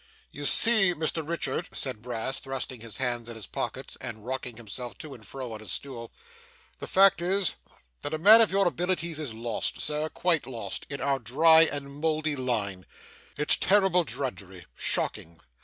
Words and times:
'You 0.31 0.47
see, 0.47 0.95
Mr 0.95 1.21
Richard,' 1.29 1.69
said 1.73 2.01
Brass, 2.01 2.39
thrusting 2.39 2.81
his 2.81 2.97
hands 2.97 3.29
in 3.29 3.35
his 3.35 3.45
pockets, 3.45 3.97
and 4.01 4.25
rocking 4.25 4.57
himself 4.57 4.97
to 4.97 5.13
and 5.13 5.23
fro 5.23 5.51
on 5.53 5.59
his 5.59 5.71
stool, 5.71 6.11
'the 6.79 6.87
fact 6.87 7.21
is, 7.21 7.53
that 8.01 8.11
a 8.15 8.17
man 8.17 8.41
of 8.41 8.49
your 8.51 8.65
abilities 8.67 9.19
is 9.19 9.35
lost, 9.35 9.79
Sir, 9.79 10.09
quite 10.09 10.47
lost, 10.47 10.87
in 10.89 11.01
our 11.01 11.19
dry 11.19 11.65
and 11.65 11.93
mouldy 12.01 12.35
line. 12.35 12.87
It's 13.37 13.55
terrible 13.55 14.03
drudgery 14.03 14.65
shocking. 14.75 15.39